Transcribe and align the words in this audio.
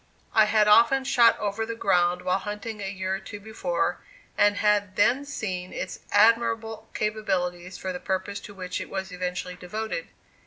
I 0.33 0.45
had 0.45 0.67
often 0.67 1.03
shot 1.03 1.37
over 1.37 1.63
the 1.63 1.75
ground 1.75 2.23
while 2.23 2.39
hunting 2.39 2.81
a 2.81 2.89
year 2.89 3.13
or 3.13 3.19
two 3.19 3.39
before, 3.39 3.99
and 4.35 4.57
had 4.57 4.95
then 4.95 5.25
seen 5.25 5.71
its 5.71 5.99
admirable 6.11 6.89
capabilities 6.95 7.77
for 7.77 7.93
the 7.93 7.99
purpose 7.99 8.39
to 8.39 8.55
which 8.55 8.81
it 8.81 8.89
was 8.89 9.11
eventually 9.11 9.53
devoted. 9.55 10.07